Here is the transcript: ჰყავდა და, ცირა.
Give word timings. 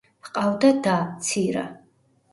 ჰყავდა 0.27 0.71
და, 0.87 0.95
ცირა. 1.31 1.67